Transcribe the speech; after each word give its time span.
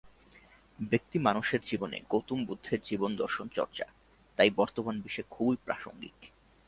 ব্যক্তিমানুষের 0.79 1.61
জীবনে 1.61 1.97
গৌতম 2.09 2.39
বুদ্ধের 2.45 2.79
জীবন 2.83 3.11
দর্শন 3.15 3.47
চর্চা 3.47 3.85
তাই 4.37 4.49
বর্তমান 4.49 4.95
বিশ্বে 5.01 5.23
খুবই 5.29 5.57
প্রাসঙ্গিক। 5.65 6.17